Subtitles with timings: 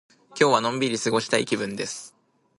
[0.29, 2.15] 今日はのんびり過ごしたい気分です。